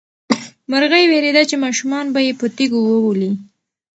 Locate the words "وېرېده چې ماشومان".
1.07-2.05